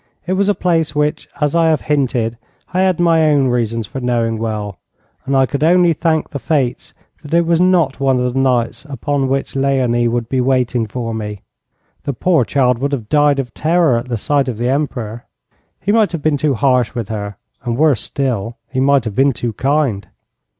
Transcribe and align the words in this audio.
It 0.25 0.33
was 0.33 0.49
a 0.49 0.55
place 0.55 0.95
which, 0.95 1.27
as 1.41 1.55
I 1.55 1.67
have 1.69 1.81
hinted, 1.81 2.35
I 2.73 2.79
had 2.81 2.99
my 2.99 3.29
own 3.29 3.49
reasons 3.49 3.85
for 3.85 3.99
knowing 3.99 4.39
well, 4.39 4.79
and 5.27 5.37
I 5.37 5.45
could 5.45 5.63
only 5.63 5.93
thank 5.93 6.31
the 6.31 6.39
Fates 6.39 6.95
that 7.21 7.31
it 7.35 7.45
was 7.45 7.61
not 7.61 7.99
one 7.99 8.19
of 8.19 8.33
the 8.33 8.39
nights 8.39 8.83
upon 8.85 9.29
which 9.29 9.53
Léonie 9.53 10.09
would 10.09 10.27
be 10.27 10.41
waiting 10.41 10.87
for 10.87 11.13
me. 11.13 11.43
The 12.01 12.13
poor 12.13 12.43
child 12.45 12.79
would 12.79 12.93
have 12.93 13.09
died 13.09 13.37
of 13.37 13.53
terror 13.53 13.95
at 13.99 14.19
sight 14.19 14.47
of 14.47 14.57
the 14.57 14.69
Emperor. 14.69 15.25
He 15.79 15.91
might 15.91 16.13
have 16.13 16.23
been 16.23 16.35
too 16.35 16.55
harsh 16.55 16.95
with 16.95 17.09
her 17.09 17.37
and 17.63 17.77
worse 17.77 18.01
still, 18.01 18.57
he 18.71 18.79
might 18.79 19.05
have 19.05 19.13
been 19.13 19.33
too 19.33 19.53
kind. 19.53 20.07